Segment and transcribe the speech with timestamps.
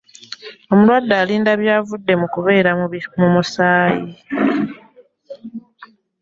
[0.71, 2.71] Omulwadde alinda byavudde mu kukebera
[3.33, 4.11] musaayi.